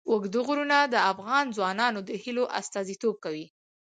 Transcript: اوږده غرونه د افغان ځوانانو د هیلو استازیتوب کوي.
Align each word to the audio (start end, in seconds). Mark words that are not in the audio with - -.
اوږده 0.09 0.39
غرونه 0.47 0.77
د 0.93 0.95
افغان 1.11 1.45
ځوانانو 1.57 1.99
د 2.07 2.09
هیلو 2.23 2.43
استازیتوب 2.59 3.15
کوي. 3.25 3.45